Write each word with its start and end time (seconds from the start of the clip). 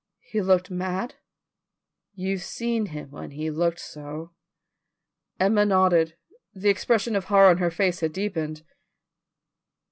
"He 0.21 0.41
looked 0.41 0.71
mad?" 0.71 1.13
"You've 2.15 2.41
seen 2.41 2.87
him 2.87 3.11
when 3.11 3.29
he 3.29 3.51
looked 3.51 3.79
so." 3.79 4.33
Emma 5.39 5.63
nodded; 5.63 6.15
the 6.55 6.69
expression 6.69 7.15
of 7.15 7.25
horror 7.25 7.51
on 7.51 7.59
her 7.59 7.69
face 7.69 7.99
had 7.99 8.11
deepened. 8.11 8.63